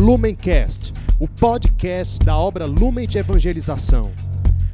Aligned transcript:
Lumencast, 0.00 0.94
o 1.20 1.28
podcast 1.28 2.24
da 2.24 2.34
obra 2.34 2.64
Lumen 2.64 3.06
de 3.06 3.18
Evangelização. 3.18 4.10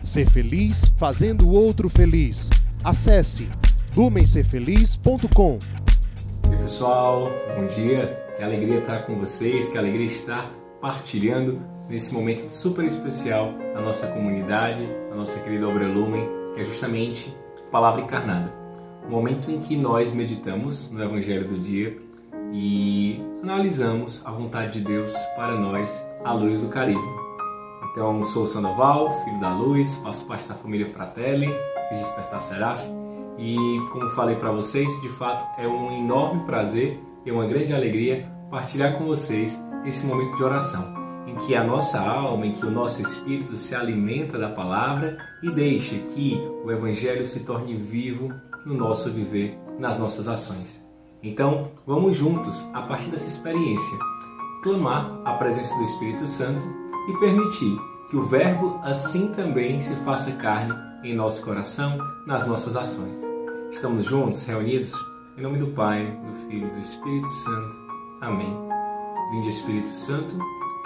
Ser 0.00 0.30
feliz 0.30 0.86
fazendo 0.96 1.48
o 1.48 1.52
outro 1.52 1.90
feliz. 1.90 2.48
Acesse 2.84 3.50
lumencerfeliz.com. 3.96 5.58
Oi 6.48 6.56
pessoal, 6.58 7.28
bom 7.56 7.66
dia. 7.66 8.16
Que 8.36 8.44
alegria 8.44 8.78
estar 8.78 9.04
com 9.04 9.18
vocês, 9.18 9.68
que 9.68 9.76
alegria 9.76 10.06
estar 10.06 10.48
partilhando 10.80 11.60
nesse 11.88 12.14
momento 12.14 12.42
super 12.42 12.84
especial 12.84 13.52
a 13.74 13.80
nossa 13.80 14.06
comunidade, 14.06 14.88
a 15.10 15.14
nossa 15.16 15.40
querida 15.40 15.66
obra 15.66 15.88
Lumen, 15.88 16.24
que 16.54 16.60
é 16.60 16.64
justamente 16.64 17.36
a 17.66 17.70
palavra 17.72 18.00
encarnada. 18.00 18.54
O 19.04 19.10
momento 19.10 19.50
em 19.50 19.58
que 19.58 19.76
nós 19.76 20.14
meditamos 20.14 20.88
no 20.92 21.02
Evangelho 21.02 21.48
do 21.48 21.58
dia 21.58 22.05
e 22.52 23.20
analisamos 23.42 24.24
a 24.24 24.30
vontade 24.30 24.78
de 24.78 24.84
Deus 24.84 25.12
para 25.36 25.54
nós 25.56 26.04
à 26.24 26.32
luz 26.32 26.60
do 26.60 26.68
carisma. 26.68 27.26
Então, 27.90 28.22
sou 28.24 28.42
o 28.42 28.46
Sandoval, 28.46 29.24
filho 29.24 29.40
da 29.40 29.54
luz, 29.54 29.96
faço 30.02 30.26
parte 30.26 30.46
da 30.48 30.54
família 30.54 30.86
Fratelli, 30.86 31.48
fiz 31.88 31.98
Despertar 31.98 32.40
Seraf 32.40 32.82
e, 33.38 33.56
como 33.92 34.10
falei 34.10 34.36
para 34.36 34.50
vocês, 34.50 34.90
de 35.00 35.08
fato 35.10 35.44
é 35.60 35.66
um 35.66 35.92
enorme 35.92 36.44
prazer 36.44 37.00
e 37.24 37.30
uma 37.30 37.46
grande 37.46 37.72
alegria 37.72 38.30
partilhar 38.50 38.98
com 38.98 39.06
vocês 39.06 39.58
esse 39.84 40.04
momento 40.06 40.36
de 40.36 40.42
oração, 40.42 40.94
em 41.26 41.34
que 41.46 41.54
a 41.54 41.64
nossa 41.64 42.00
alma, 42.00 42.46
em 42.46 42.52
que 42.52 42.64
o 42.64 42.70
nosso 42.70 43.02
espírito 43.02 43.56
se 43.56 43.74
alimenta 43.74 44.38
da 44.38 44.48
palavra 44.48 45.16
e 45.42 45.50
deixa 45.50 45.96
que 45.96 46.40
o 46.64 46.70
Evangelho 46.70 47.24
se 47.24 47.44
torne 47.44 47.76
vivo 47.76 48.32
no 48.64 48.74
nosso 48.74 49.10
viver, 49.10 49.58
nas 49.78 49.98
nossas 49.98 50.28
ações. 50.28 50.85
Então, 51.22 51.70
vamos 51.86 52.16
juntos, 52.16 52.68
a 52.72 52.82
partir 52.82 53.10
dessa 53.10 53.26
experiência, 53.26 53.98
clamar 54.62 55.20
a 55.24 55.34
presença 55.34 55.74
do 55.76 55.84
Espírito 55.84 56.26
Santo 56.26 56.66
e 57.08 57.18
permitir 57.18 57.78
que 58.10 58.16
o 58.16 58.22
Verbo 58.22 58.80
assim 58.82 59.32
também 59.32 59.80
se 59.80 59.94
faça 59.96 60.32
carne 60.32 60.74
em 61.02 61.14
nosso 61.14 61.44
coração, 61.44 61.98
nas 62.26 62.46
nossas 62.46 62.76
ações. 62.76 63.16
Estamos 63.70 64.04
juntos, 64.04 64.44
reunidos, 64.44 64.92
em 65.36 65.42
nome 65.42 65.58
do 65.58 65.68
Pai, 65.68 66.18
do 66.26 66.32
Filho 66.48 66.68
e 66.68 66.70
do 66.70 66.78
Espírito 66.78 67.28
Santo. 67.28 67.76
Amém. 68.20 68.56
Vinde, 69.30 69.48
Espírito 69.48 69.94
Santo, 69.94 70.36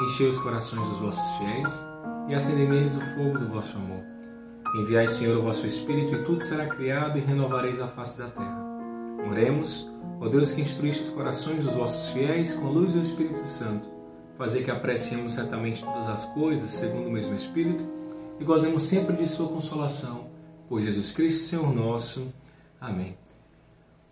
enchei 0.02 0.28
os 0.28 0.38
corações 0.38 0.88
dos 0.88 0.98
vossos 0.98 1.38
fiéis 1.38 1.86
e 2.28 2.34
acendei 2.34 2.66
neles 2.66 2.96
o 2.96 3.00
fogo 3.14 3.38
do 3.38 3.48
vosso 3.48 3.76
amor. 3.76 4.02
Enviai, 4.76 5.06
Senhor, 5.06 5.38
o 5.38 5.42
vosso 5.42 5.66
Espírito 5.66 6.14
e 6.14 6.24
tudo 6.24 6.42
será 6.42 6.66
criado 6.66 7.18
e 7.18 7.20
renovareis 7.20 7.80
a 7.80 7.88
face 7.88 8.18
da 8.18 8.28
terra. 8.28 8.59
Oremos, 9.28 9.90
ó 10.20 10.28
Deus 10.28 10.52
que 10.52 10.60
instruíste 10.60 11.02
os 11.02 11.08
corações 11.08 11.64
dos 11.64 11.74
vossos 11.74 12.10
fiéis 12.10 12.54
com 12.54 12.66
a 12.66 12.70
luz 12.70 12.92
do 12.92 13.00
Espírito 13.00 13.46
Santo, 13.46 13.88
fazer 14.36 14.62
que 14.62 14.70
apreciemos 14.70 15.32
certamente 15.32 15.84
todas 15.84 16.08
as 16.08 16.26
coisas 16.26 16.70
segundo 16.70 17.08
o 17.08 17.12
mesmo 17.12 17.34
Espírito 17.34 17.84
e 18.38 18.44
gozemos 18.44 18.84
sempre 18.84 19.16
de 19.16 19.26
sua 19.26 19.48
consolação. 19.48 20.28
Por 20.68 20.80
Jesus 20.80 21.12
Cristo, 21.12 21.42
Senhor 21.42 21.74
nosso. 21.74 22.32
Amém. 22.80 23.16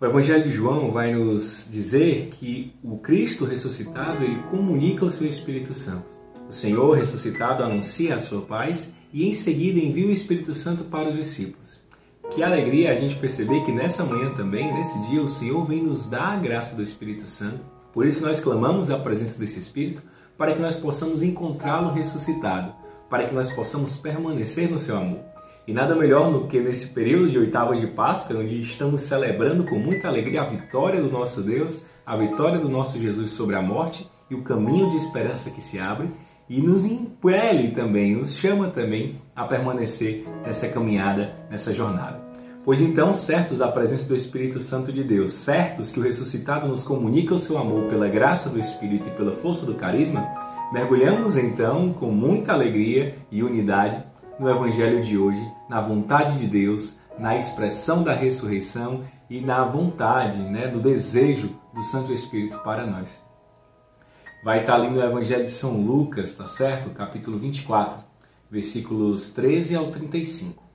O 0.00 0.04
Evangelho 0.04 0.44
de 0.44 0.50
João 0.50 0.92
vai 0.92 1.12
nos 1.12 1.68
dizer 1.72 2.30
que 2.30 2.72
o 2.84 2.98
Cristo 2.98 3.44
ressuscitado 3.44 4.22
ele 4.22 4.40
comunica 4.50 5.04
o 5.04 5.10
seu 5.10 5.26
Espírito 5.26 5.74
Santo. 5.74 6.10
O 6.48 6.52
Senhor 6.52 6.96
ressuscitado 6.96 7.64
anuncia 7.64 8.14
a 8.14 8.18
sua 8.18 8.42
paz 8.42 8.94
e 9.12 9.26
em 9.26 9.32
seguida 9.32 9.80
envia 9.80 10.06
o 10.06 10.12
Espírito 10.12 10.54
Santo 10.54 10.84
para 10.84 11.08
os 11.08 11.16
discípulos. 11.16 11.80
Que 12.38 12.44
alegria 12.44 12.92
a 12.92 12.94
gente 12.94 13.16
perceber 13.16 13.64
que 13.64 13.72
nessa 13.72 14.04
manhã 14.04 14.30
também, 14.30 14.72
nesse 14.72 14.96
dia, 15.08 15.20
o 15.20 15.28
Senhor 15.28 15.64
vem 15.64 15.82
nos 15.82 16.08
dar 16.08 16.34
a 16.34 16.36
graça 16.36 16.76
do 16.76 16.84
Espírito 16.84 17.26
Santo. 17.26 17.58
Por 17.92 18.06
isso 18.06 18.24
nós 18.24 18.38
clamamos 18.38 18.92
a 18.92 18.98
presença 19.00 19.40
desse 19.40 19.58
Espírito 19.58 20.04
para 20.36 20.52
que 20.52 20.62
nós 20.62 20.76
possamos 20.76 21.20
encontrá-lo 21.20 21.92
ressuscitado, 21.92 22.72
para 23.10 23.26
que 23.26 23.34
nós 23.34 23.52
possamos 23.52 23.96
permanecer 23.96 24.70
no 24.70 24.78
seu 24.78 24.96
amor. 24.96 25.18
E 25.66 25.72
nada 25.72 25.96
melhor 25.96 26.30
do 26.30 26.46
que 26.46 26.60
nesse 26.60 26.94
período 26.94 27.28
de 27.28 27.40
oitavas 27.40 27.80
de 27.80 27.88
Páscoa, 27.88 28.38
onde 28.38 28.60
estamos 28.60 29.02
celebrando 29.02 29.64
com 29.64 29.76
muita 29.76 30.06
alegria 30.06 30.42
a 30.42 30.48
vitória 30.48 31.02
do 31.02 31.10
nosso 31.10 31.42
Deus, 31.42 31.82
a 32.06 32.16
vitória 32.16 32.60
do 32.60 32.68
nosso 32.68 33.00
Jesus 33.00 33.30
sobre 33.30 33.56
a 33.56 33.62
morte 33.62 34.08
e 34.30 34.36
o 34.36 34.42
caminho 34.42 34.90
de 34.90 34.96
esperança 34.96 35.50
que 35.50 35.60
se 35.60 35.80
abre, 35.80 36.08
e 36.48 36.62
nos 36.62 36.86
impele 36.86 37.72
também, 37.72 38.14
nos 38.14 38.36
chama 38.36 38.68
também 38.68 39.16
a 39.34 39.42
permanecer 39.42 40.24
nessa 40.44 40.68
caminhada, 40.68 41.36
nessa 41.50 41.74
jornada. 41.74 42.27
Pois 42.68 42.82
então, 42.82 43.14
certos 43.14 43.56
da 43.56 43.72
presença 43.72 44.04
do 44.04 44.14
Espírito 44.14 44.60
Santo 44.60 44.92
de 44.92 45.02
Deus, 45.02 45.32
certos 45.32 45.90
que 45.90 45.98
o 45.98 46.02
ressuscitado 46.02 46.68
nos 46.68 46.84
comunica 46.84 47.34
o 47.34 47.38
seu 47.38 47.56
amor 47.56 47.88
pela 47.88 48.06
graça 48.08 48.50
do 48.50 48.58
Espírito 48.58 49.08
e 49.08 49.10
pela 49.12 49.32
força 49.32 49.64
do 49.64 49.74
carisma, 49.74 50.28
mergulhamos 50.70 51.34
então 51.34 51.94
com 51.94 52.10
muita 52.10 52.52
alegria 52.52 53.16
e 53.30 53.42
unidade 53.42 54.04
no 54.38 54.50
Evangelho 54.50 55.02
de 55.02 55.16
hoje, 55.16 55.42
na 55.66 55.80
vontade 55.80 56.38
de 56.38 56.46
Deus, 56.46 56.98
na 57.18 57.34
expressão 57.34 58.02
da 58.02 58.12
ressurreição 58.12 59.02
e 59.30 59.40
na 59.40 59.64
vontade, 59.64 60.36
né, 60.36 60.68
do 60.68 60.78
desejo 60.78 61.48
do 61.74 61.82
Santo 61.82 62.12
Espírito 62.12 62.58
para 62.58 62.86
nós. 62.86 63.24
Vai 64.44 64.60
estar 64.60 64.74
ali 64.74 64.90
no 64.90 65.02
Evangelho 65.02 65.46
de 65.46 65.52
São 65.52 65.80
Lucas, 65.80 66.34
tá 66.34 66.46
certo? 66.46 66.90
Capítulo 66.90 67.38
24, 67.38 68.04
versículos 68.50 69.32
13 69.32 69.74
ao 69.74 69.90
35. 69.90 70.67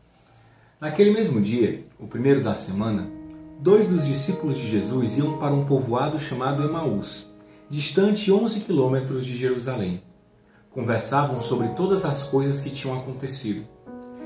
Naquele 0.84 1.12
mesmo 1.12 1.40
dia, 1.40 1.86
o 1.98 2.06
primeiro 2.06 2.44
da 2.44 2.56
semana, 2.56 3.10
dois 3.58 3.88
dos 3.88 4.06
discípulos 4.06 4.58
de 4.58 4.68
Jesus 4.68 5.18
iam 5.18 5.38
para 5.38 5.54
um 5.54 5.64
povoado 5.64 6.20
chamado 6.20 6.62
Emaús, 6.62 7.34
distante 7.70 8.30
11 8.30 8.60
quilômetros 8.60 9.26
de 9.26 9.34
Jerusalém. 9.34 10.04
Conversavam 10.72 11.40
sobre 11.40 11.70
todas 11.70 12.04
as 12.04 12.24
coisas 12.24 12.60
que 12.60 12.70
tinham 12.70 13.00
acontecido. 13.00 13.66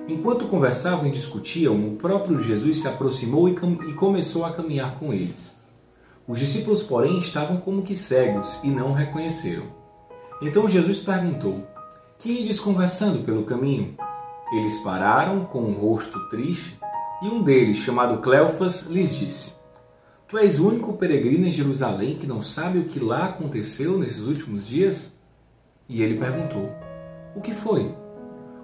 Enquanto 0.08 0.48
conversavam 0.48 1.06
e 1.06 1.12
discutiam, 1.12 1.76
o 1.76 1.96
próprio 1.96 2.42
Jesus 2.42 2.80
se 2.80 2.88
aproximou 2.88 3.48
e 3.48 3.94
começou 3.94 4.44
a 4.44 4.52
caminhar 4.52 4.98
com 4.98 5.14
eles. 5.14 5.56
Os 6.28 6.40
discípulos, 6.40 6.82
porém, 6.82 7.20
estavam 7.20 7.58
como 7.58 7.84
que 7.84 7.96
cegos 7.96 8.60
e 8.64 8.70
não 8.70 8.90
o 8.90 8.96
reconheceram. 8.96 9.68
Então 10.42 10.68
Jesus 10.68 10.98
perguntou: 10.98 11.68
Que 12.18 12.32
ides 12.32 12.60
conversando 12.60 13.24
pelo 13.24 13.44
caminho? 13.44 13.96
Eles 14.52 14.78
pararam 14.80 15.46
com 15.46 15.62
um 15.62 15.74
rosto 15.74 16.18
triste 16.30 16.80
e 17.22 17.28
um 17.28 17.42
deles, 17.42 17.80
chamado 17.80 18.22
Cleofas, 18.22 18.88
lhes 18.88 19.16
disse: 19.16 19.56
Tu 20.28 20.38
és 20.38 20.60
o 20.60 20.68
único 20.68 20.94
peregrino 20.94 21.48
em 21.48 21.52
Jerusalém 21.52 22.16
que 22.16 22.28
não 22.28 22.42
sabe 22.42 22.80
o 22.80 22.86
que 22.86 23.00
lá 23.00 23.26
aconteceu 23.26 23.98
nesses 23.98 24.26
últimos 24.26 24.68
dias? 24.68 25.18
E 25.90 26.02
ele 26.02 26.20
perguntou: 26.20 26.70
O 27.36 27.42
que 27.42 27.54
foi? 27.54 27.96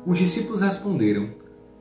Os 0.06 0.18
discípulos 0.18 0.62
responderam: 0.62 1.32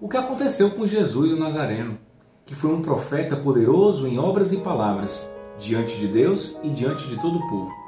O 0.00 0.08
que 0.08 0.16
aconteceu 0.16 0.70
com 0.70 0.86
Jesus 0.86 1.32
o 1.32 1.38
Nazareno, 1.38 1.98
que 2.44 2.54
foi 2.54 2.72
um 2.72 2.82
profeta 2.82 3.36
poderoso 3.36 4.06
em 4.06 4.18
obras 4.18 4.52
e 4.52 4.56
palavras, 4.56 5.30
diante 5.58 5.96
de 5.98 6.08
Deus 6.08 6.56
e 6.62 6.70
diante 6.70 7.08
de 7.08 7.20
todo 7.20 7.38
o 7.38 7.48
povo. 7.48 7.81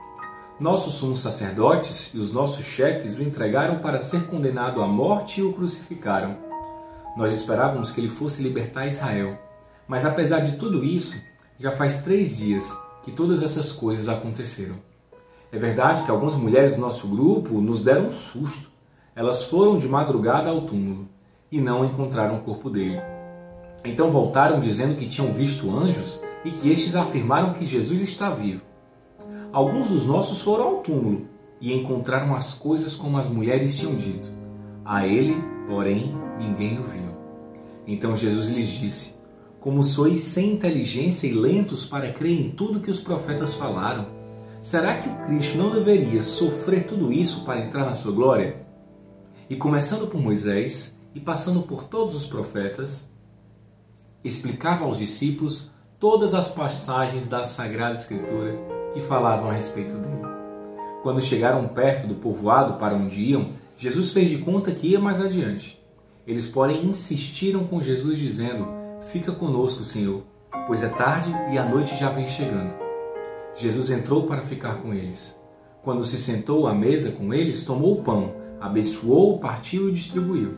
Nossos 0.58 0.94
sumos 0.94 1.20
sacerdotes 1.20 2.14
e 2.14 2.18
os 2.18 2.32
nossos 2.32 2.64
chefes 2.64 3.18
o 3.18 3.22
entregaram 3.22 3.80
para 3.80 3.98
ser 3.98 4.28
condenado 4.28 4.80
à 4.80 4.86
morte 4.86 5.40
e 5.40 5.42
o 5.42 5.52
crucificaram. 5.52 6.36
Nós 7.16 7.34
esperávamos 7.34 7.90
que 7.90 8.00
ele 8.00 8.08
fosse 8.08 8.40
libertar 8.40 8.86
Israel, 8.86 9.36
mas 9.88 10.06
apesar 10.06 10.40
de 10.40 10.56
tudo 10.56 10.84
isso, 10.84 11.20
já 11.58 11.72
faz 11.72 12.02
três 12.02 12.36
dias 12.36 12.72
que 13.02 13.10
todas 13.10 13.42
essas 13.42 13.72
coisas 13.72 14.08
aconteceram. 14.08 14.76
É 15.50 15.58
verdade 15.58 16.04
que 16.04 16.10
algumas 16.10 16.36
mulheres 16.36 16.76
do 16.76 16.80
nosso 16.80 17.08
grupo 17.08 17.60
nos 17.60 17.82
deram 17.82 18.06
um 18.06 18.10
susto. 18.12 18.70
Elas 19.16 19.44
foram 19.44 19.76
de 19.76 19.88
madrugada 19.88 20.50
ao 20.50 20.60
túmulo 20.60 21.08
e 21.50 21.60
não 21.60 21.84
encontraram 21.84 22.36
o 22.36 22.42
corpo 22.42 22.70
dele. 22.70 23.02
Então 23.84 24.08
voltaram 24.08 24.60
dizendo 24.60 24.96
que 24.96 25.08
tinham 25.08 25.32
visto 25.32 25.76
anjos 25.76 26.20
e 26.44 26.52
que 26.52 26.70
estes 26.70 26.94
afirmaram 26.94 27.54
que 27.54 27.66
Jesus 27.66 28.00
está 28.00 28.30
vivo. 28.30 28.62
Alguns 29.54 29.88
dos 29.88 30.04
nossos 30.04 30.42
foram 30.42 30.64
ao 30.64 30.76
túmulo 30.78 31.28
e 31.60 31.72
encontraram 31.72 32.34
as 32.34 32.54
coisas 32.54 32.96
como 32.96 33.18
as 33.18 33.28
mulheres 33.28 33.76
tinham 33.78 33.94
dito. 33.94 34.28
A 34.84 35.06
ele, 35.06 35.36
porém, 35.68 36.12
ninguém 36.36 36.80
o 36.80 36.82
viu. 36.82 37.14
Então 37.86 38.16
Jesus 38.16 38.48
lhes 38.48 38.68
disse: 38.68 39.14
Como 39.60 39.84
sois 39.84 40.22
sem 40.22 40.54
inteligência 40.54 41.28
e 41.28 41.32
lentos 41.32 41.86
para 41.86 42.12
crer 42.12 42.32
em 42.32 42.50
tudo 42.50 42.80
que 42.80 42.90
os 42.90 42.98
profetas 43.00 43.54
falaram, 43.54 44.06
Será 44.60 44.98
que 44.98 45.08
o 45.10 45.16
Cristo 45.26 45.58
não 45.58 45.70
deveria 45.70 46.22
sofrer 46.22 46.86
tudo 46.86 47.12
isso 47.12 47.44
para 47.44 47.60
entrar 47.60 47.84
na 47.84 47.94
sua 47.94 48.12
glória? 48.12 48.66
E 49.48 49.54
começando 49.56 50.08
por 50.10 50.18
Moisés 50.18 50.98
e 51.14 51.20
passando 51.20 51.60
por 51.62 51.84
todos 51.84 52.16
os 52.16 52.24
profetas, 52.24 53.14
explicava 54.24 54.86
aos 54.86 54.96
discípulos 54.96 55.70
todas 55.98 56.34
as 56.34 56.50
passagens 56.50 57.26
da 57.26 57.44
Sagrada 57.44 57.96
Escritura 57.96 58.58
que 58.92 59.00
falavam 59.00 59.50
a 59.50 59.52
respeito 59.52 59.94
dele. 59.94 60.34
Quando 61.02 61.20
chegaram 61.20 61.68
perto 61.68 62.06
do 62.06 62.14
povoado 62.14 62.74
para 62.74 62.94
onde 62.94 63.20
iam, 63.20 63.50
Jesus 63.76 64.12
fez 64.12 64.30
de 64.30 64.38
conta 64.38 64.70
que 64.70 64.88
ia 64.88 65.00
mais 65.00 65.20
adiante. 65.20 65.82
Eles, 66.26 66.46
porém, 66.46 66.86
insistiram 66.86 67.64
com 67.64 67.82
Jesus, 67.82 68.18
dizendo: 68.18 68.66
Fica 69.12 69.32
conosco, 69.32 69.84
Senhor, 69.84 70.22
pois 70.66 70.82
é 70.82 70.88
tarde 70.88 71.30
e 71.52 71.58
a 71.58 71.68
noite 71.68 71.96
já 71.96 72.08
vem 72.08 72.26
chegando. 72.26 72.74
Jesus 73.54 73.90
entrou 73.90 74.26
para 74.26 74.42
ficar 74.42 74.76
com 74.76 74.94
eles. 74.94 75.38
Quando 75.82 76.04
se 76.04 76.18
sentou 76.18 76.66
à 76.66 76.74
mesa 76.74 77.12
com 77.12 77.34
eles, 77.34 77.64
tomou 77.64 78.00
o 78.00 78.02
pão, 78.02 78.32
abençoou, 78.58 79.38
partiu 79.38 79.90
e 79.90 79.92
distribuiu. 79.92 80.54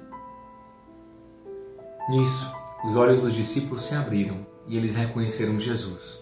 Nisso, 2.09 2.55
os 2.87 2.95
olhos 2.95 3.23
dos 3.23 3.35
discípulos 3.35 3.83
se 3.83 3.95
abriram 3.97 4.47
e 4.69 4.77
eles 4.77 4.95
reconheceram 4.95 5.59
Jesus. 5.59 6.21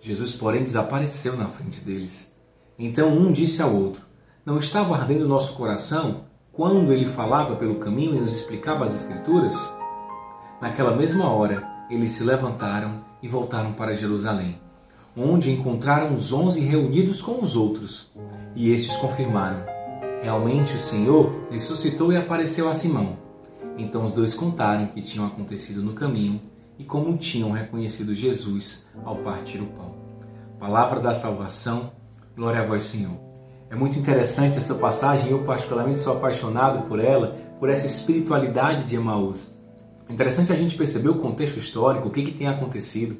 Jesus, 0.00 0.32
porém, 0.32 0.62
desapareceu 0.62 1.36
na 1.36 1.48
frente 1.48 1.80
deles. 1.80 2.34
Então 2.78 3.08
um 3.08 3.32
disse 3.32 3.62
ao 3.62 3.74
outro: 3.74 4.02
Não 4.44 4.58
estava 4.58 4.94
ardendo 4.94 5.26
nosso 5.26 5.54
coração 5.54 6.24
quando 6.52 6.92
ele 6.92 7.06
falava 7.06 7.56
pelo 7.56 7.76
caminho 7.76 8.16
e 8.16 8.20
nos 8.20 8.36
explicava 8.36 8.84
as 8.84 8.94
Escrituras? 8.94 9.56
Naquela 10.60 10.94
mesma 10.94 11.28
hora, 11.28 11.66
eles 11.90 12.12
se 12.12 12.24
levantaram 12.24 13.04
e 13.22 13.28
voltaram 13.28 13.72
para 13.72 13.94
Jerusalém, 13.94 14.60
onde 15.16 15.50
encontraram 15.50 16.14
os 16.14 16.32
onze 16.32 16.60
reunidos 16.60 17.20
com 17.20 17.40
os 17.40 17.56
outros. 17.56 18.12
E 18.54 18.70
estes 18.70 18.96
confirmaram: 18.96 19.64
Realmente 20.22 20.76
o 20.76 20.80
Senhor 20.80 21.32
ressuscitou 21.50 22.12
e 22.12 22.16
apareceu 22.16 22.68
a 22.68 22.74
Simão. 22.74 23.18
Então 23.78 24.04
os 24.04 24.14
dois 24.14 24.34
contaram 24.34 24.84
o 24.84 24.88
que 24.88 25.02
tinham 25.02 25.26
acontecido 25.26 25.82
no 25.82 25.92
caminho 25.92 26.40
e 26.78 26.84
como 26.84 27.16
tinham 27.16 27.50
reconhecido 27.50 28.14
Jesus 28.14 28.86
ao 29.04 29.16
partir 29.16 29.58
o 29.58 29.66
pão. 29.66 29.94
Palavra 30.58 31.00
da 31.00 31.14
salvação, 31.14 31.92
glória 32.34 32.60
a 32.60 32.66
vós, 32.66 32.84
Senhor. 32.84 33.16
É 33.68 33.74
muito 33.74 33.98
interessante 33.98 34.58
essa 34.58 34.76
passagem, 34.76 35.30
eu 35.30 35.42
particularmente 35.44 36.00
sou 36.00 36.16
apaixonado 36.16 36.86
por 36.86 37.00
ela, 37.00 37.36
por 37.58 37.68
essa 37.68 37.86
espiritualidade 37.86 38.84
de 38.84 38.94
Emaús. 38.94 39.54
É 40.08 40.12
interessante 40.12 40.52
a 40.52 40.56
gente 40.56 40.76
perceber 40.76 41.08
o 41.08 41.18
contexto 41.18 41.58
histórico, 41.58 42.08
o 42.08 42.10
que, 42.10 42.22
que 42.22 42.32
tem 42.32 42.46
acontecido. 42.46 43.16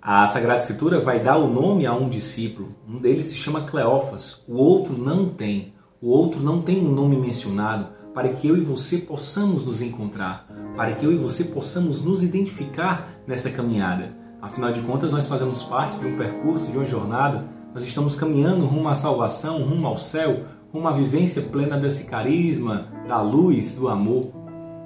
A 0.00 0.24
Sagrada 0.28 0.60
Escritura 0.60 1.00
vai 1.00 1.20
dar 1.20 1.36
o 1.36 1.52
nome 1.52 1.84
a 1.84 1.92
um 1.92 2.08
discípulo. 2.08 2.68
Um 2.88 3.00
deles 3.00 3.26
se 3.26 3.34
chama 3.34 3.62
Cleófas, 3.62 4.44
o 4.46 4.54
outro 4.54 4.96
não 4.96 5.28
tem. 5.28 5.74
O 6.00 6.10
outro 6.10 6.40
não 6.40 6.62
tem 6.62 6.78
um 6.78 6.92
nome 6.92 7.16
mencionado 7.16 7.88
para 8.14 8.28
que 8.28 8.46
eu 8.46 8.56
e 8.56 8.60
você 8.60 8.98
possamos 8.98 9.64
nos 9.64 9.82
encontrar, 9.82 10.45
para 10.76 10.94
que 10.94 11.04
eu 11.04 11.12
e 11.12 11.16
você 11.16 11.44
possamos 11.44 12.04
nos 12.04 12.22
identificar 12.22 13.08
nessa 13.26 13.50
caminhada. 13.50 14.10
Afinal 14.40 14.72
de 14.72 14.80
contas, 14.82 15.12
nós 15.12 15.26
fazemos 15.26 15.62
parte 15.62 15.98
de 15.98 16.06
um 16.06 16.16
percurso, 16.16 16.70
de 16.70 16.76
uma 16.76 16.86
jornada, 16.86 17.48
nós 17.74 17.84
estamos 17.84 18.14
caminhando 18.14 18.64
rumo 18.64 18.88
à 18.88 18.94
salvação, 18.94 19.62
rumo 19.62 19.86
ao 19.86 19.96
céu, 19.96 20.44
rumo 20.72 20.88
à 20.88 20.92
vivência 20.92 21.42
plena 21.42 21.78
desse 21.78 22.04
carisma, 22.04 22.88
da 23.08 23.20
luz, 23.20 23.74
do 23.74 23.88
amor. 23.88 24.32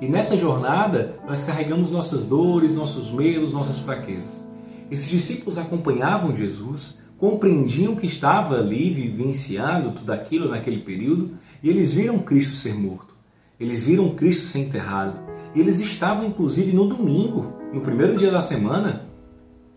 E 0.01 0.09
nessa 0.09 0.37
jornada, 0.37 1.17
nós 1.27 1.45
carregamos 1.45 1.91
nossas 1.91 2.25
dores, 2.25 2.75
nossos 2.75 3.11
medos, 3.11 3.53
nossas 3.53 3.81
fraquezas. 3.81 4.45
Esses 4.91 5.09
discípulos 5.09 5.59
acompanhavam 5.59 6.35
Jesus, 6.35 6.99
compreendiam 7.19 7.95
que 7.95 8.07
estava 8.07 8.57
ali 8.57 8.91
vivenciando 8.91 9.93
tudo 9.93 10.11
aquilo 10.11 10.49
naquele 10.49 10.81
período, 10.81 11.33
e 11.63 11.69
eles 11.69 11.93
viram 11.93 12.19
Cristo 12.19 12.55
ser 12.55 12.75
morto. 12.75 13.15
Eles 13.59 13.87
viram 13.87 14.09
Cristo 14.15 14.47
ser 14.47 14.61
enterrado. 14.61 15.21
Eles 15.55 15.81
estavam 15.81 16.27
inclusive 16.27 16.73
no 16.73 16.87
domingo, 16.87 17.53
no 17.73 17.81
primeiro 17.81 18.17
dia 18.17 18.31
da 18.31 18.41
semana, 18.41 19.09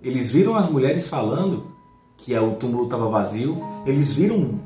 eles 0.01 0.31
viram 0.31 0.55
as 0.55 0.69
mulheres 0.69 1.07
falando 1.07 1.71
que 2.17 2.37
o 2.37 2.55
túmulo 2.55 2.83
estava 2.83 3.09
vazio. 3.09 3.57
Eles 3.85 4.13
viram 4.13 4.59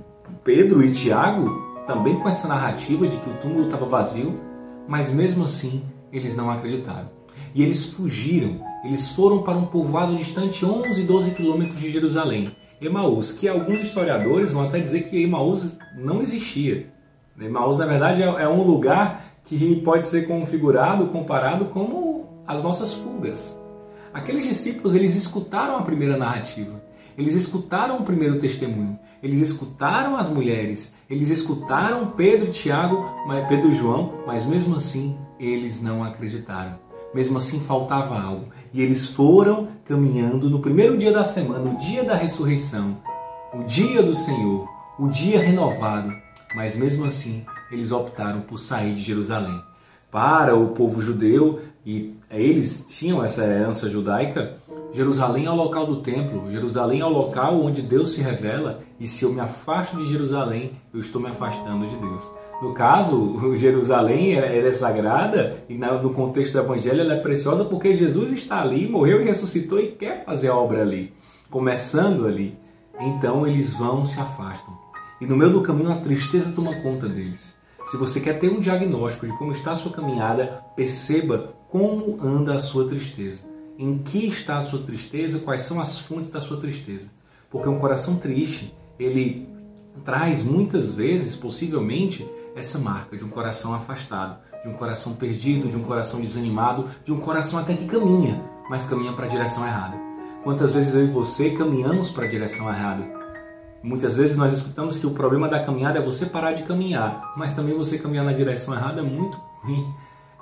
Pedro 0.44 0.83
e 0.83 0.92
Tiago 0.92 1.68
também 1.86 2.19
com 2.19 2.27
essa 2.27 2.48
narrativa 2.48 3.07
de 3.07 3.18
que 3.18 3.30
o 3.30 3.33
túmulo 3.36 3.65
estava 3.65 3.86
vazio, 3.86 4.39
mas 4.88 5.12
mesmo 5.12 5.44
assim 5.44 5.83
eles 6.12 6.36
não 6.36 6.50
acreditaram. 6.50 7.09
E 7.54 7.62
eles 7.63 7.86
fugiram, 7.86 8.59
eles 8.83 9.09
foram 9.09 9.44
para 9.44 9.57
um 9.57 9.65
povoado 9.65 10.15
distante 10.15 10.65
11, 10.65 11.04
12 11.04 11.31
quilômetros 11.31 11.80
de 11.80 11.89
Jerusalém, 11.89 12.56
Emaús, 12.81 13.31
que 13.31 13.48
alguns 13.48 13.81
historiadores 13.81 14.51
vão 14.51 14.65
até 14.65 14.80
dizer 14.80 15.04
que 15.04 15.21
Emaús 15.21 15.77
não 15.95 16.21
existia. 16.21 16.92
Emaús, 17.39 17.77
na 17.77 17.86
verdade, 17.86 18.24
é, 18.24 18.25
é 18.25 18.48
um 18.48 18.63
lugar 18.63 19.26
que 19.47 19.81
pode 19.81 20.07
ser 20.07 20.27
configurado, 20.27 21.07
comparado 21.07 21.65
como 21.65 22.44
as 22.45 22.61
nossas 22.61 22.94
fugas. 22.94 23.59
Aqueles 24.13 24.45
discípulos, 24.45 24.94
eles 24.94 25.15
escutaram 25.15 25.77
a 25.77 25.81
primeira 25.81 26.17
narrativa, 26.17 26.81
eles 27.17 27.33
escutaram 27.33 27.97
o 27.97 28.03
primeiro 28.03 28.39
testemunho, 28.39 28.99
eles 29.23 29.41
escutaram 29.41 30.15
as 30.17 30.29
mulheres, 30.29 30.94
eles 31.09 31.29
escutaram 31.29 32.11
Pedro 32.11 32.47
e 32.47 32.51
Tiago, 32.51 33.05
Pedro 33.47 33.71
e 33.71 33.75
João, 33.75 34.13
mas 34.27 34.45
mesmo 34.45 34.75
assim 34.75 35.17
eles 35.39 35.81
não 35.81 36.03
acreditaram. 36.03 36.79
Mesmo 37.13 37.38
assim 37.38 37.59
faltava 37.61 38.19
algo. 38.19 38.49
E 38.73 38.81
eles 38.81 39.07
foram 39.07 39.69
caminhando 39.85 40.49
no 40.49 40.59
primeiro 40.59 40.97
dia 40.97 41.11
da 41.11 41.23
semana, 41.23 41.71
o 41.71 41.77
dia 41.77 42.03
da 42.03 42.15
ressurreição, 42.15 42.97
o 43.53 43.63
dia 43.63 44.03
do 44.03 44.13
Senhor, 44.13 44.67
o 44.99 45.07
dia 45.07 45.39
renovado. 45.39 46.13
Mas 46.53 46.75
mesmo 46.75 47.05
assim, 47.05 47.45
eles 47.72 47.92
optaram 47.92 48.42
por 48.42 48.58
sair 48.58 48.94
de 48.94 49.02
Jerusalém. 49.02 49.62
Para 50.12 50.56
o 50.56 50.69
povo 50.69 51.02
judeu, 51.02 51.62
e 51.86 52.16
eles 52.31 52.86
tinham 52.90 53.24
essa 53.24 53.46
herança 53.46 53.90
judaica, 53.90 54.58
Jerusalém 54.94 55.46
é 55.46 55.52
o 55.52 55.56
local 55.56 55.86
do 55.86 56.02
templo, 56.02 56.52
Jerusalém 56.52 57.02
é 57.02 57.06
o 57.06 57.10
local 57.10 57.62
onde 57.62 57.81
Deus 57.81 58.14
se 58.14 58.22
revela, 58.22 58.81
e 59.00 59.06
se 59.06 59.24
eu 59.25 59.34
me 59.34 59.40
afasto 59.40 59.98
de 59.98 60.10
Jerusalém, 60.10 60.72
eu 60.94 61.00
estou 61.00 61.22
me 61.22 61.30
afastando 61.30 61.86
de 61.88 61.96
Deus. 61.96 62.31
No 62.62 62.74
caso, 62.74 63.38
Jerusalém 63.56 64.34
ela 64.34 64.48
é 64.48 64.72
sagrada 64.72 65.64
e 65.69 65.78
no 65.78 66.14
contexto 66.14 66.54
do 66.54 66.60
Evangelho 66.60 67.02
ela 67.02 67.14
é 67.14 67.19
preciosa 67.19 67.64
porque 67.66 67.96
Jesus 67.96 68.31
está 68.31 68.62
ali, 68.62 68.90
morreu 68.90 69.22
e 69.22 69.25
ressuscitou 69.25 69.80
e 69.80 69.92
quer 69.92 70.25
fazer 70.25 70.48
a 70.48 70.56
obra 70.56 70.81
ali, 70.81 71.14
começando 71.50 72.25
ali. 72.25 72.58
Então 73.00 73.46
eles 73.46 73.75
vão 73.75 74.04
se 74.04 74.19
afastam. 74.19 74.74
E 75.22 75.25
no 75.25 75.36
meio 75.36 75.52
do 75.52 75.62
caminho 75.62 75.92
a 75.92 75.98
tristeza 75.98 76.52
toma 76.52 76.75
conta 76.81 77.08
deles. 77.08 77.56
Se 77.89 77.95
você 77.95 78.19
quer 78.19 78.38
ter 78.38 78.50
um 78.50 78.60
diagnóstico 78.60 79.25
de 79.25 79.31
como 79.38 79.54
está 79.54 79.72
a 79.72 79.75
sua 79.75 79.94
caminhada, 79.94 80.62
perceba 80.75 81.54
como 81.69 82.18
anda 82.22 82.54
a 82.54 82.60
sua 82.60 82.86
tristeza. 82.86 83.39
Em 83.80 83.98
que 83.98 84.28
está 84.28 84.57
a 84.57 84.63
sua 84.63 84.80
tristeza? 84.80 85.39
Quais 85.39 85.62
são 85.62 85.80
as 85.80 85.98
fontes 85.98 86.30
da 86.30 86.42
sua 86.42 86.57
tristeza? 86.57 87.07
Porque 87.50 87.69
um 87.69 87.80
coração 87.80 88.18
triste, 88.18 88.75
ele 89.00 89.48
traz 90.04 90.44
muitas 90.44 90.94
vezes, 90.94 91.36
possivelmente, 91.38 92.28
essa 92.56 92.78
marca 92.78 93.16
de 93.16 93.24
um 93.24 93.30
coração 93.30 93.74
afastado, 93.74 94.38
de 94.62 94.68
um 94.68 94.74
coração 94.74 95.13
perdido, 95.13 95.69
de 95.69 95.78
um 95.78 95.83
coração 95.83 96.19
desanimado, 96.19 96.90
de 97.06 97.13
um 97.13 97.22
coração 97.22 97.57
até 97.57 97.74
que 97.74 97.86
caminha, 97.86 98.44
mas 98.69 98.86
caminha 98.86 99.13
para 99.13 99.28
a 99.28 99.30
direção 99.30 99.66
errada. 99.66 99.98
Quantas 100.44 100.74
vezes 100.74 100.94
eu 100.94 101.06
e 101.06 101.12
você 101.12 101.51
caminhamos 101.51 102.10
para 102.10 102.25
a 102.25 102.30
direção 102.30 102.69
errada? 102.69 103.17
Muitas 103.88 104.18
vezes 104.18 104.36
nós 104.36 104.51
escutamos 104.51 104.98
que 104.98 105.07
o 105.07 105.12
problema 105.12 105.48
da 105.48 105.63
caminhada 105.63 106.00
é 106.00 106.01
você 106.01 106.25
parar 106.25 106.51
de 106.51 106.63
caminhar, 106.63 107.34
mas 107.38 107.56
também 107.56 107.73
você 107.73 107.97
caminhar 107.97 108.26
na 108.26 108.33
direção 108.33 108.73
errada 108.73 109.00
é 109.00 109.04
muito 109.04 109.38
ruim, 109.64 109.90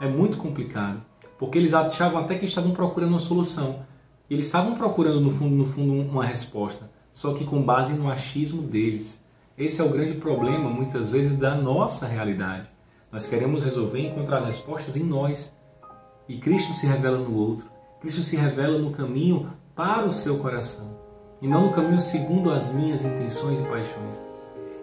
é 0.01 0.07
muito 0.07 0.39
complicado, 0.39 0.99
porque 1.37 1.59
eles 1.59 1.71
achavam 1.75 2.19
até 2.19 2.33
que 2.33 2.45
estavam 2.45 2.71
procurando 2.71 3.11
uma 3.11 3.19
solução. 3.19 3.85
Eles 4.27 4.47
estavam 4.47 4.73
procurando 4.73 5.21
no 5.21 5.29
fundo, 5.29 5.55
no 5.55 5.63
fundo, 5.63 5.93
uma 5.93 6.25
resposta, 6.25 6.89
só 7.11 7.35
que 7.35 7.45
com 7.45 7.61
base 7.61 7.93
no 7.93 8.09
achismo 8.09 8.63
deles. 8.63 9.23
Esse 9.55 9.79
é 9.79 9.83
o 9.83 9.89
grande 9.89 10.15
problema, 10.15 10.67
muitas 10.67 11.11
vezes, 11.11 11.37
da 11.37 11.53
nossa 11.53 12.07
realidade. 12.07 12.67
Nós 13.11 13.27
queremos 13.27 13.63
resolver 13.63 13.99
e 13.99 14.07
encontrar 14.07 14.39
as 14.39 14.45
respostas 14.45 14.97
em 14.97 15.03
nós. 15.03 15.55
E 16.27 16.39
Cristo 16.39 16.73
se 16.73 16.87
revela 16.87 17.19
no 17.19 17.35
outro. 17.35 17.67
Cristo 18.01 18.23
se 18.23 18.35
revela 18.35 18.79
no 18.79 18.89
caminho 18.89 19.51
para 19.75 20.03
o 20.03 20.11
seu 20.11 20.39
coração 20.39 21.04
e 21.45 21.47
não 21.47 21.67
no 21.67 21.71
caminho 21.71 22.01
segundo 22.01 22.49
as 22.49 22.73
minhas 22.73 23.05
intenções 23.05 23.59
e 23.59 23.63
paixões. 23.65 24.19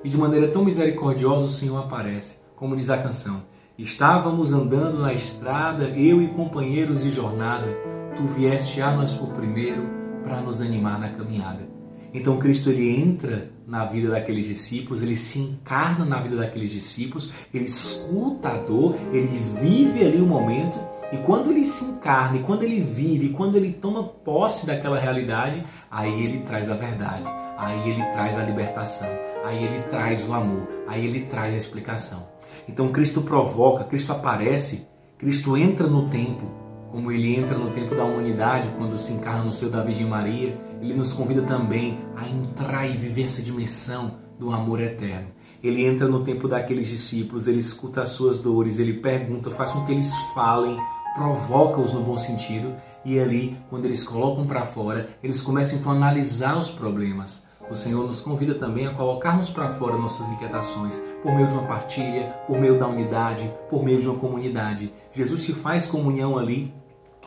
E 0.05 0.09
de 0.09 0.17
maneira 0.17 0.47
tão 0.47 0.65
misericordiosa 0.65 1.47
o 1.47 1.49
Senhor 1.49 1.77
aparece, 1.77 2.39
como 2.55 2.77
diz 2.77 2.89
a 2.89 2.99
canção: 2.99 3.43
Estávamos 3.77 4.53
andando 4.53 5.01
na 5.01 5.13
estrada, 5.13 5.89
eu 5.89 6.23
e 6.23 6.29
companheiros 6.29 7.03
de 7.03 7.11
jornada, 7.11 7.67
tu 8.15 8.23
vieste 8.39 8.81
a 8.81 8.95
nós 8.95 9.11
por 9.11 9.31
primeiro 9.31 9.83
para 10.23 10.41
nos 10.41 10.61
animar 10.61 11.01
na 11.01 11.09
caminhada. 11.09 11.69
Então 12.15 12.39
Cristo 12.39 12.71
ele 12.71 12.97
entra 12.97 13.51
na 13.67 13.85
vida 13.85 14.11
daqueles 14.11 14.45
discípulos, 14.45 15.03
ele 15.03 15.17
se 15.17 15.41
encarna 15.41 16.05
na 16.05 16.21
vida 16.21 16.37
daqueles 16.37 16.71
discípulos, 16.71 17.33
ele 17.53 17.65
escuta 17.65 18.51
a 18.51 18.59
dor, 18.59 18.95
ele 19.13 19.37
vive 19.61 20.05
ali 20.05 20.21
o 20.21 20.27
momento 20.27 20.79
e 21.13 21.19
quando 21.19 21.51
ele 21.51 21.65
se 21.65 21.85
encarna, 21.85 22.39
e 22.39 22.43
quando 22.43 22.63
ele 22.63 22.81
vive, 22.81 23.27
e 23.27 23.29
quando 23.29 23.57
ele 23.57 23.73
toma 23.75 24.03
posse 24.03 24.67
daquela 24.67 24.99
realidade, 24.99 25.63
aí 25.91 26.25
ele 26.25 26.41
traz 26.41 26.71
a 26.71 26.75
verdade, 26.75 27.27
aí 27.59 27.91
ele 27.91 28.03
traz 28.13 28.39
a 28.39 28.43
libertação, 28.43 29.09
aí 29.45 29.63
ele 29.63 29.83
traz 29.91 30.27
o 30.27 30.33
amor, 30.33 30.67
aí 30.89 31.05
ele 31.05 31.27
traz 31.27 31.53
a 31.53 31.57
explicação. 31.59 32.27
Então 32.67 32.89
Cristo 32.89 33.21
provoca, 33.21 33.85
Cristo 33.85 34.11
aparece, 34.11 34.89
Cristo 35.19 35.55
entra 35.55 35.87
no 35.87 36.09
tempo, 36.09 36.47
como 36.91 37.13
ele 37.13 37.37
entra 37.37 37.59
no 37.59 37.71
tempo 37.71 37.95
da 37.95 38.05
humanidade 38.05 38.69
quando 38.79 38.97
se 38.97 39.13
encarna 39.13 39.45
no 39.45 39.53
seio 39.53 39.71
da 39.71 39.83
Virgem 39.83 40.07
Maria, 40.07 40.59
ele 40.81 40.95
nos 40.95 41.13
convida 41.13 41.43
também 41.43 41.99
a 42.17 42.27
entrar 42.27 42.87
e 42.87 42.97
viver 42.97 43.25
essa 43.25 43.43
dimensão 43.43 44.19
do 44.39 44.51
amor 44.51 44.81
eterno. 44.81 45.29
Ele 45.63 45.85
entra 45.87 46.09
no 46.09 46.25
tempo 46.25 46.49
daqueles 46.49 46.89
discípulos, 46.89 47.47
ele 47.47 47.61
escuta 47.61 48.03
as 48.03 48.09
suas 48.09 48.41
dores, 48.41 48.79
ele 48.79 48.95
pergunta, 48.95 49.51
faz 49.51 49.71
com 49.71 49.87
que 49.87 49.93
eles 49.93 50.13
falem, 50.35 50.77
provoca-os 51.15 51.93
no 51.93 52.03
bom 52.03 52.17
sentido 52.17 52.75
e 53.05 53.19
ali, 53.19 53.59
quando 53.69 53.87
eles 53.87 54.05
colocam 54.05 54.47
para 54.47 54.65
fora, 54.65 55.11
eles 55.23 55.41
começam 55.41 55.79
então 55.79 55.93
a 55.93 55.97
analisar 55.97 56.57
os 56.57 56.71
problemas. 56.71 57.43
o 57.71 57.75
Senhor 57.75 58.07
nos 58.07 58.21
convida 58.21 58.55
também 58.55 58.87
a 58.87 58.95
colocarmos 58.95 59.49
para 59.49 59.75
fora 59.75 59.97
nossas 59.97 60.29
inquietações 60.29 61.01
por 61.23 61.35
meio 61.35 61.49
de 61.49 61.55
uma 61.55 61.67
partilha, 61.67 62.27
por 62.47 62.59
meio 62.59 62.79
da 62.79 62.87
unidade, 62.87 63.51
por 63.71 63.83
meio 63.83 64.01
de 64.01 64.09
uma 64.09 64.19
comunidade. 64.19 64.93
Jesus 65.13 65.43
se 65.43 65.53
faz 65.53 65.87
comunhão 65.87 66.37
ali, 66.37 66.75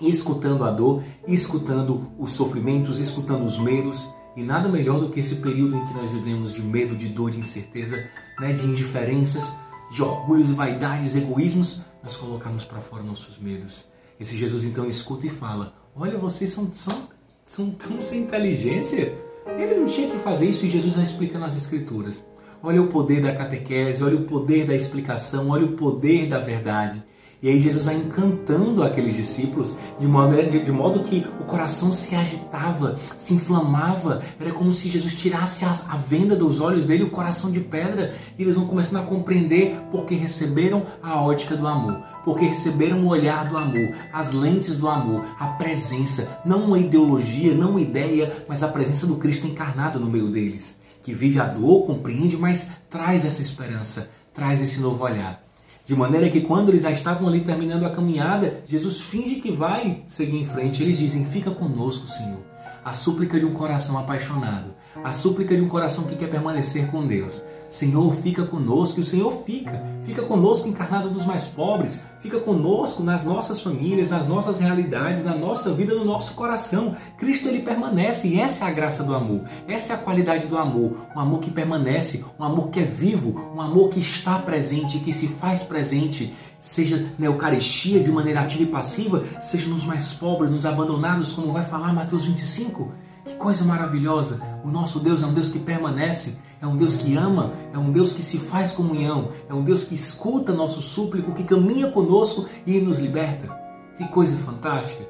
escutando 0.02 0.64
a 0.64 0.72
dor, 0.72 1.04
escutando 1.28 2.12
os 2.20 2.34
sofrimentos, 2.34 3.00
escutando 3.00 3.46
os 3.46 3.58
medos. 3.58 4.08
E 4.36 4.44
nada 4.44 4.68
melhor 4.68 5.00
do 5.00 5.10
que 5.10 5.22
esse 5.22 5.36
período 5.36 5.78
em 5.78 5.86
que 5.86 5.94
nós 5.94 6.12
vivemos 6.12 6.54
de 6.54 6.62
medo, 6.62 6.96
de 6.96 7.08
dor, 7.08 7.32
de 7.32 7.40
incerteza, 7.40 7.98
né, 8.40 8.52
de 8.52 8.66
indiferenças, 8.66 9.58
de 9.90 10.04
orgulhos 10.04 10.50
vaidades, 10.50 11.16
egoísmos, 11.16 11.86
nós 12.06 12.16
colocamos 12.16 12.64
para 12.64 12.80
fora 12.80 13.02
nossos 13.02 13.40
medos. 13.40 13.88
Esse 14.20 14.38
Jesus 14.38 14.64
então 14.64 14.88
escuta 14.88 15.26
e 15.26 15.30
fala: 15.30 15.74
Olha, 15.96 16.20
vocês 16.20 16.52
são, 16.52 16.72
são, 16.72 17.10
são 17.48 17.72
tão 17.72 18.00
sem 18.00 18.22
inteligência. 18.22 19.18
Ele 19.58 19.76
não 19.76 19.88
tinha 19.88 20.10
que 20.10 20.20
fazer 20.20 20.46
isso 20.46 20.66
e 20.66 20.70
Jesus 20.70 20.94
já 20.94 21.02
explica 21.02 21.40
nas 21.40 21.58
Escrituras. 21.58 22.24
Olha 22.62 22.82
o 22.82 22.88
poder 22.88 23.22
da 23.22 23.36
catequese, 23.36 24.04
olha 24.04 24.18
o 24.18 24.24
poder 24.24 24.68
da 24.68 24.76
explicação, 24.76 25.50
olha 25.50 25.66
o 25.66 25.74
poder 25.74 26.28
da 26.28 26.40
verdade. 26.40 27.04
E 27.42 27.50
aí 27.50 27.60
Jesus 27.60 27.86
vai 27.86 27.96
encantando 27.96 28.82
aqueles 28.84 29.16
discípulos 29.16 29.78
de 30.00 30.08
modo, 30.08 30.36
de, 30.50 30.64
de 30.64 30.72
modo 30.72 31.04
que 31.04 31.26
o 31.40 31.44
coração 31.44 31.92
se 31.92 32.16
agitava, 32.16 32.98
se 33.18 33.34
inflamava. 33.34 34.24
Era 34.40 34.52
como 34.52 34.72
se 34.72 34.90
Jesus 34.90 35.14
tirasse 35.14 35.66
a, 35.66 35.72
a 35.90 35.98
venda 35.98 36.36
dos 36.36 36.60
olhos 36.60 36.86
dele, 36.86 37.04
o 37.04 37.10
coração 37.10 37.52
de 37.52 37.60
pedra, 37.60 38.16
e 38.38 38.42
eles 38.42 38.56
vão 38.56 38.66
começando 38.66 39.04
a 39.04 39.06
compreender 39.06 39.80
porque 39.92 40.16
receberam 40.16 40.86
a 41.04 41.22
ótica 41.22 41.56
do 41.56 41.68
amor, 41.68 42.02
porque 42.24 42.46
receberam 42.46 43.04
o 43.04 43.10
olhar 43.10 43.48
do 43.50 43.58
amor, 43.58 43.94
as 44.12 44.32
lentes 44.32 44.78
do 44.78 44.88
amor, 44.88 45.26
a 45.40 45.48
presença, 45.48 46.42
não 46.46 46.66
uma 46.66 46.80
ideologia, 46.80 47.54
não 47.54 47.72
uma 47.72 47.82
ideia, 47.82 48.44
mas 48.48 48.64
a 48.64 48.68
presença 48.68 49.06
do 49.06 49.18
Cristo 49.18 49.46
encarnado 49.46 50.00
no 50.00 50.10
meio 50.10 50.32
deles, 50.32 50.80
que 51.04 51.14
vive 51.14 51.40
a 51.40 51.46
dor, 51.46 51.86
compreende, 51.86 52.36
mas 52.38 52.72
traz 52.90 53.24
essa 53.24 53.42
esperança, 53.42 54.10
traz 54.34 54.62
esse 54.62 54.80
novo 54.80 55.04
olhar. 55.04 55.45
De 55.86 55.96
maneira 55.96 56.32
que 56.32 56.42
quando 56.42 56.70
eles 56.70 56.82
já 56.82 56.90
estavam 56.90 57.28
ali 57.28 57.42
terminando 57.42 57.86
a 57.86 57.92
caminhada, 57.92 58.64
Jesus 58.66 59.02
finge 59.02 59.36
que 59.36 59.52
vai 59.52 60.02
seguir 60.08 60.38
em 60.38 60.46
frente. 60.46 60.82
Eles 60.82 60.98
dizem: 60.98 61.24
Fica 61.26 61.52
conosco, 61.52 62.08
Senhor. 62.08 62.40
A 62.84 62.92
súplica 62.94 63.40
de 63.40 63.46
um 63.46 63.54
coração 63.54 63.98
apaixonado, 63.98 64.74
a 65.04 65.12
súplica 65.12 65.56
de 65.56 65.62
um 65.62 65.68
coração 65.68 66.06
que 66.06 66.16
quer 66.16 66.30
permanecer 66.30 66.88
com 66.88 67.06
Deus. 67.06 67.44
Senhor, 67.76 68.16
fica 68.16 68.46
conosco, 68.46 69.00
e 69.00 69.02
o 69.02 69.06
Senhor 69.06 69.44
fica. 69.46 69.84
Fica 70.06 70.22
conosco 70.22 70.70
encarnado 70.70 71.10
dos 71.10 71.26
mais 71.26 71.46
pobres, 71.46 72.06
fica 72.22 72.40
conosco 72.40 73.04
nas 73.04 73.26
nossas 73.26 73.60
famílias, 73.60 74.12
nas 74.12 74.26
nossas 74.26 74.60
realidades, 74.60 75.26
na 75.26 75.36
nossa 75.36 75.74
vida, 75.74 75.94
no 75.94 76.06
nosso 76.06 76.36
coração. 76.36 76.96
Cristo 77.18 77.50
ele 77.50 77.64
permanece 77.64 78.30
e 78.30 78.40
essa 78.40 78.64
é 78.64 78.68
a 78.70 78.72
graça 78.72 79.04
do 79.04 79.14
amor. 79.14 79.42
Essa 79.68 79.92
é 79.92 79.96
a 79.98 80.00
qualidade 80.00 80.48
do 80.48 80.58
amor, 80.58 80.96
um 81.14 81.20
amor 81.20 81.42
que 81.42 81.52
permanece, 81.52 82.24
um 82.40 82.46
amor 82.46 82.70
que 82.70 82.80
é 82.80 82.84
vivo, 82.84 83.52
um 83.54 83.60
amor 83.60 83.90
que 83.90 84.00
está 84.00 84.40
presente, 84.40 85.00
que 85.00 85.12
se 85.12 85.28
faz 85.28 85.62
presente, 85.62 86.34
seja 86.62 87.12
na 87.20 87.26
Eucaristia 87.26 88.00
de 88.00 88.10
maneira 88.10 88.40
ativa 88.40 88.64
e 88.64 88.68
passiva, 88.68 89.26
seja 89.42 89.68
nos 89.68 89.84
mais 89.84 90.14
pobres, 90.14 90.50
nos 90.50 90.66
abandonados, 90.66 91.34
como 91.34 91.52
vai 91.52 91.66
falar 91.66 91.92
Mateus 91.92 92.24
25. 92.24 92.94
Que 93.26 93.34
coisa 93.34 93.66
maravilhosa! 93.66 94.40
O 94.64 94.70
nosso 94.70 95.00
Deus 95.00 95.24
é 95.24 95.26
um 95.26 95.34
Deus 95.34 95.50
que 95.50 95.60
permanece, 95.60 96.46
é 96.66 96.68
um 96.68 96.76
Deus 96.76 96.98
que 96.98 97.16
ama, 97.16 97.54
é 97.72 97.78
um 97.78 97.92
Deus 97.92 98.14
que 98.14 98.24
se 98.24 98.40
faz 98.40 98.72
comunhão, 98.72 99.30
é 99.48 99.54
um 99.54 99.64
Deus 99.64 99.84
que 99.84 99.94
escuta 99.94 100.52
nosso 100.52 100.82
súplico, 100.82 101.32
que 101.32 101.44
caminha 101.44 101.92
conosco 101.92 102.48
e 102.66 102.80
nos 102.80 102.98
liberta. 102.98 103.48
Que 103.96 104.08
coisa 104.08 104.36
fantástica! 104.38 105.06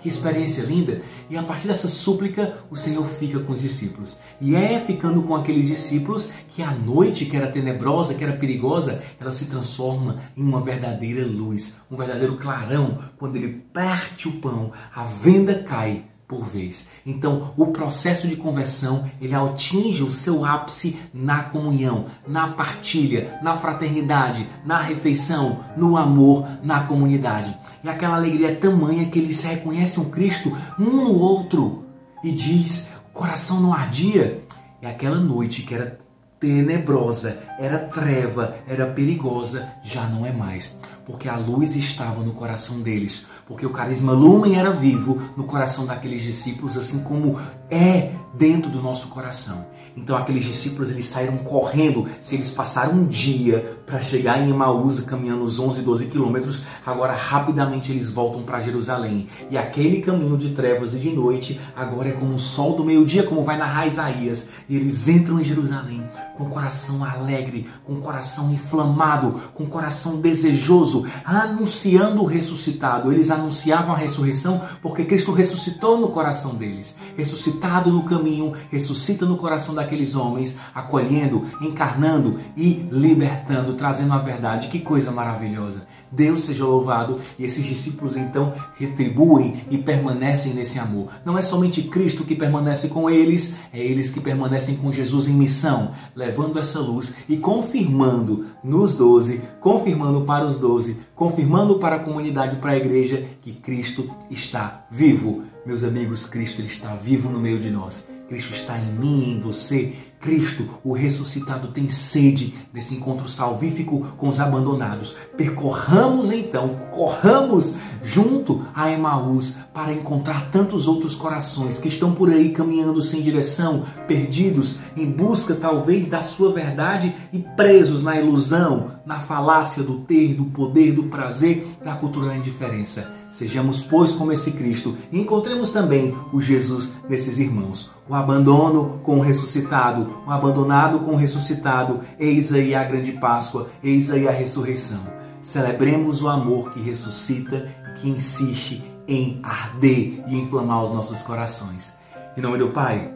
Que 0.00 0.08
experiência 0.08 0.64
linda! 0.64 1.00
E 1.30 1.36
a 1.36 1.42
partir 1.44 1.68
dessa 1.68 1.88
súplica, 1.88 2.58
o 2.68 2.76
Senhor 2.76 3.06
fica 3.06 3.38
com 3.38 3.52
os 3.52 3.60
discípulos. 3.60 4.18
E 4.40 4.56
é 4.56 4.80
ficando 4.80 5.22
com 5.22 5.36
aqueles 5.36 5.68
discípulos 5.68 6.28
que 6.48 6.64
a 6.64 6.72
noite, 6.72 7.26
que 7.26 7.36
era 7.36 7.46
tenebrosa, 7.46 8.14
que 8.14 8.24
era 8.24 8.32
perigosa, 8.32 9.00
ela 9.20 9.30
se 9.30 9.44
transforma 9.44 10.18
em 10.36 10.42
uma 10.42 10.60
verdadeira 10.60 11.24
luz, 11.24 11.78
um 11.88 11.96
verdadeiro 11.96 12.36
clarão. 12.36 12.98
Quando 13.16 13.36
ele 13.36 13.62
parte 13.72 14.26
o 14.26 14.40
pão, 14.40 14.72
a 14.92 15.04
venda 15.04 15.54
cai 15.62 16.06
por 16.32 16.46
vez. 16.46 16.88
Então, 17.04 17.52
o 17.58 17.66
processo 17.66 18.26
de 18.26 18.36
conversão, 18.36 19.04
ele 19.20 19.34
atinge 19.34 20.02
o 20.02 20.10
seu 20.10 20.46
ápice 20.46 20.98
na 21.12 21.42
comunhão, 21.42 22.06
na 22.26 22.48
partilha, 22.48 23.38
na 23.42 23.58
fraternidade, 23.58 24.48
na 24.64 24.80
refeição, 24.80 25.60
no 25.76 25.98
amor, 25.98 26.48
na 26.62 26.84
comunidade. 26.84 27.54
E 27.84 27.88
aquela 27.88 28.16
alegria 28.16 28.52
é 28.52 28.54
tamanha 28.54 29.10
que 29.10 29.18
eles 29.18 29.42
reconhecem 29.42 30.02
o 30.02 30.08
Cristo 30.08 30.56
um 30.78 31.04
no 31.04 31.18
outro 31.18 31.84
e 32.24 32.32
diz: 32.32 32.90
coração 33.12 33.60
não 33.60 33.74
ardia. 33.74 34.42
E 34.80 34.86
aquela 34.86 35.20
noite 35.20 35.62
que 35.62 35.74
era 35.74 35.98
tenebrosa, 36.42 37.38
era 37.56 37.78
treva, 37.78 38.56
era 38.66 38.84
perigosa, 38.88 39.68
já 39.80 40.08
não 40.08 40.26
é 40.26 40.32
mais. 40.32 40.76
Porque 41.06 41.28
a 41.28 41.36
luz 41.36 41.76
estava 41.76 42.20
no 42.24 42.32
coração 42.32 42.80
deles. 42.80 43.28
Porque 43.46 43.64
o 43.64 43.70
carisma 43.70 44.12
lumen 44.12 44.58
era 44.58 44.72
vivo 44.72 45.22
no 45.36 45.44
coração 45.44 45.86
daqueles 45.86 46.20
discípulos, 46.20 46.76
assim 46.76 46.98
como 47.04 47.38
é 47.70 48.10
dentro 48.34 48.70
do 48.70 48.82
nosso 48.82 49.08
coração. 49.08 49.66
Então 49.96 50.16
aqueles 50.16 50.44
discípulos 50.44 50.90
eles 50.90 51.06
saíram 51.06 51.38
correndo. 51.38 52.06
Se 52.20 52.34
eles 52.34 52.50
passaram 52.50 52.94
um 52.94 53.06
dia 53.06 53.78
para 53.84 54.00
chegar 54.00 54.40
em 54.40 54.50
Emaús 54.50 55.00
caminhando 55.00 55.44
os 55.44 55.58
11, 55.58 55.82
12 55.82 56.06
quilômetros, 56.06 56.64
agora 56.84 57.12
rapidamente 57.12 57.92
eles 57.92 58.10
voltam 58.10 58.42
para 58.42 58.60
Jerusalém. 58.60 59.28
E 59.50 59.58
aquele 59.58 60.00
caminho 60.00 60.36
de 60.36 60.50
trevas 60.50 60.94
e 60.94 60.98
de 60.98 61.10
noite 61.10 61.60
agora 61.76 62.08
é 62.08 62.12
como 62.12 62.34
o 62.34 62.38
sol 62.38 62.74
do 62.74 62.84
meio-dia, 62.84 63.22
como 63.22 63.44
vai 63.44 63.58
narrar 63.58 63.86
Isaías. 63.86 64.48
E 64.68 64.76
eles 64.76 65.08
entram 65.08 65.38
em 65.38 65.44
Jerusalém 65.44 66.02
com 66.36 66.44
o 66.44 66.50
coração 66.50 67.04
alegre, 67.04 67.68
com 67.84 67.94
o 67.94 68.00
coração 68.00 68.52
inflamado, 68.52 69.40
com 69.54 69.64
o 69.64 69.68
coração 69.68 70.20
desejoso, 70.20 71.06
anunciando 71.24 72.22
o 72.22 72.26
ressuscitado. 72.26 73.12
Eles 73.12 73.30
anunciavam 73.30 73.94
a 73.94 73.98
ressurreição 73.98 74.62
porque 74.80 75.04
Cristo 75.04 75.32
ressuscitou 75.32 75.98
no 75.98 76.08
coração 76.08 76.54
deles. 76.54 76.96
Ressuscitado 77.16 77.90
no 77.90 78.04
caminho, 78.04 78.21
ressuscita 78.70 79.26
no 79.26 79.36
coração 79.36 79.74
daqueles 79.74 80.14
homens, 80.14 80.56
acolhendo, 80.74 81.42
encarnando 81.60 82.38
e 82.56 82.86
libertando, 82.90 83.74
trazendo 83.74 84.12
a 84.12 84.18
verdade. 84.18 84.68
Que 84.68 84.78
coisa 84.78 85.10
maravilhosa! 85.10 85.86
Deus 86.12 86.42
seja 86.42 86.66
louvado 86.66 87.18
e 87.38 87.44
esses 87.44 87.64
discípulos 87.64 88.16
então 88.16 88.52
retribuem 88.76 89.64
e 89.70 89.78
permanecem 89.78 90.52
nesse 90.52 90.78
amor. 90.78 91.08
Não 91.24 91.38
é 91.38 91.42
somente 91.42 91.82
Cristo 91.84 92.24
que 92.24 92.34
permanece 92.34 92.88
com 92.88 93.08
eles, 93.08 93.54
é 93.72 93.80
eles 93.80 94.10
que 94.10 94.20
permanecem 94.20 94.76
com 94.76 94.92
Jesus 94.92 95.26
em 95.26 95.32
missão, 95.32 95.92
levando 96.14 96.58
essa 96.58 96.78
luz 96.78 97.14
e 97.28 97.36
confirmando 97.38 98.46
nos 98.62 98.94
doze, 98.94 99.40
confirmando 99.60 100.22
para 100.22 100.44
os 100.44 100.58
doze, 100.58 100.98
confirmando 101.14 101.78
para 101.78 101.96
a 101.96 102.00
comunidade, 102.00 102.56
para 102.56 102.72
a 102.72 102.76
igreja 102.76 103.26
que 103.42 103.52
Cristo 103.52 104.10
está 104.30 104.86
vivo. 104.90 105.44
Meus 105.64 105.82
amigos, 105.82 106.26
Cristo 106.26 106.60
ele 106.60 106.68
está 106.68 106.94
vivo 106.94 107.30
no 107.30 107.40
meio 107.40 107.58
de 107.58 107.70
nós. 107.70 108.11
Cristo 108.32 108.54
está 108.54 108.78
em 108.78 108.90
mim, 108.94 109.30
em 109.32 109.40
você. 109.40 109.92
Cristo, 110.18 110.66
o 110.82 110.94
ressuscitado, 110.94 111.68
tem 111.68 111.90
sede 111.90 112.54
desse 112.72 112.94
encontro 112.94 113.28
salvífico 113.28 114.06
com 114.16 114.26
os 114.26 114.40
abandonados. 114.40 115.14
Percorramos 115.36 116.32
então, 116.32 116.80
corramos 116.90 117.74
junto 118.02 118.64
a 118.74 118.90
Emaús 118.90 119.58
para 119.74 119.92
encontrar 119.92 120.48
tantos 120.50 120.88
outros 120.88 121.14
corações 121.14 121.78
que 121.78 121.88
estão 121.88 122.14
por 122.14 122.30
aí 122.30 122.52
caminhando 122.52 123.02
sem 123.02 123.20
direção, 123.20 123.84
perdidos, 124.08 124.78
em 124.96 125.10
busca 125.10 125.54
talvez 125.54 126.08
da 126.08 126.22
sua 126.22 126.52
verdade 126.52 127.14
e 127.34 127.38
presos 127.38 128.02
na 128.02 128.18
ilusão, 128.18 128.92
na 129.04 129.20
falácia 129.20 129.82
do 129.82 129.98
ter, 129.98 130.34
do 130.34 130.46
poder, 130.46 130.92
do 130.92 131.02
prazer, 131.04 131.66
da 131.84 131.96
cultura 131.96 132.28
da 132.28 132.36
indiferença. 132.36 133.21
Sejamos, 133.32 133.82
pois, 133.82 134.12
como 134.12 134.30
esse 134.30 134.52
Cristo 134.52 134.94
e 135.10 135.18
encontremos 135.18 135.72
também 135.72 136.14
o 136.32 136.40
Jesus 136.40 136.98
nesses 137.08 137.38
irmãos. 137.38 137.90
O 138.06 138.14
abandono 138.14 139.00
com 139.02 139.18
o 139.18 139.22
ressuscitado, 139.22 140.22
o 140.26 140.30
abandonado 140.30 141.00
com 141.00 141.12
o 141.12 141.16
ressuscitado. 141.16 142.00
Eis 142.18 142.52
aí 142.52 142.74
a 142.74 142.84
grande 142.84 143.12
Páscoa, 143.12 143.70
eis 143.82 144.10
aí 144.10 144.28
a 144.28 144.30
ressurreição. 144.30 145.00
Celebremos 145.40 146.22
o 146.22 146.28
amor 146.28 146.72
que 146.72 146.80
ressuscita 146.80 147.74
e 147.90 148.00
que 148.00 148.08
insiste 148.10 148.84
em 149.08 149.40
arder 149.42 150.22
e 150.28 150.36
inflamar 150.36 150.84
os 150.84 150.92
nossos 150.92 151.22
corações. 151.22 151.94
Em 152.36 152.40
nome 152.40 152.58
do 152.58 152.68
Pai, 152.68 153.12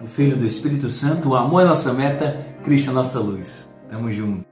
do 0.00 0.08
Filho 0.08 0.36
e 0.36 0.40
do 0.40 0.46
Espírito 0.46 0.90
Santo, 0.90 1.30
o 1.30 1.36
amor 1.36 1.62
é 1.62 1.64
nossa 1.64 1.92
meta, 1.92 2.46
Cristo 2.64 2.90
é 2.90 2.92
nossa 2.92 3.20
luz. 3.20 3.72
Tamo 3.88 4.10
junto. 4.10 4.51